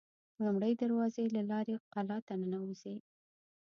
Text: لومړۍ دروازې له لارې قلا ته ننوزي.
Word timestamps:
لومړۍ 0.43 0.73
دروازې 0.81 1.23
له 1.35 1.41
لارې 1.51 1.75
قلا 1.93 2.17
ته 2.27 2.33
ننوزي. 2.41 2.95